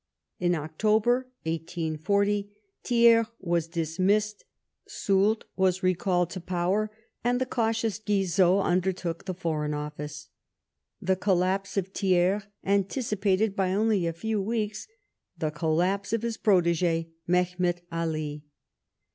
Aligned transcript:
In 0.39 0.55
October 0.55 1.27
1840, 1.43 2.49
Thiers 2.83 3.27
was 3.39 3.67
dismissed, 3.67 4.45
Soult 4.87 5.45
was 5.55 5.83
re 5.83 5.93
called 5.93 6.31
to 6.31 6.41
power, 6.41 6.89
and 7.23 7.39
the 7.39 7.45
cautious 7.45 7.99
Guizot 7.99 8.63
undertook 8.65 9.25
the 9.25 9.35
Foreign 9.35 9.73
OfiSce. 9.73 10.29
The 11.03 11.15
collapse 11.15 11.77
of 11.77 11.89
Thiers 11.89 12.41
anticipated 12.63 13.55
by 13.55 13.73
only 13.75 14.07
a 14.07 14.11
few 14.13 14.41
weeks 14.41 14.87
the 15.37 15.51
collapse 15.51 16.13
of 16.13 16.23
his 16.23 16.35
protege 16.35 17.09
Mehemet 17.27 17.81
Ali. 17.91 18.41